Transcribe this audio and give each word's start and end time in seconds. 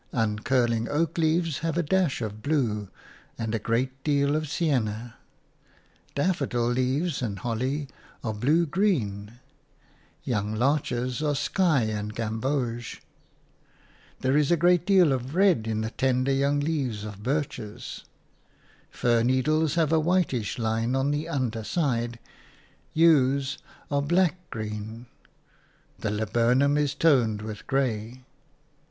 Uncurling 0.13 0.89
oak 0.89 1.19
leaves 1.19 1.59
have 1.59 1.77
a 1.77 1.83
dash 1.83 2.23
of 2.23 2.41
blue 2.41 2.89
and 3.37 3.53
a 3.53 3.59
great 3.59 4.03
deal 4.03 4.35
of 4.35 4.49
sienna; 4.49 5.17
daffodil 6.15 6.69
leaves 6.69 7.21
and 7.21 7.37
holly 7.37 7.87
are 8.23 8.33
blue 8.33 8.65
green: 8.65 9.33
young 10.23 10.55
larches 10.55 11.21
are 11.21 11.35
sky 11.35 11.83
and 11.83 12.15
gamboge; 12.15 13.03
there 14.21 14.35
is 14.35 14.49
a 14.49 14.57
great 14.57 14.87
deal 14.87 15.11
of 15.13 15.35
red 15.35 15.67
in 15.67 15.81
the 15.81 15.91
tender 15.91 16.31
young 16.33 16.59
leaves 16.59 17.03
of 17.03 17.21
birches; 17.21 18.03
fir 18.89 19.21
needles 19.21 19.75
have 19.75 19.93
a 19.93 19.99
whitish 19.99 20.57
line 20.57 20.95
on 20.95 21.11
the 21.11 21.29
underside; 21.29 22.17
yews 22.95 23.59
are 23.91 24.01
black 24.01 24.49
green; 24.49 25.05
the 25.99 26.09
laburnum 26.09 26.75
is 26.75 26.95
toned 26.95 27.43
with 27.43 27.67
grey. 27.67 28.23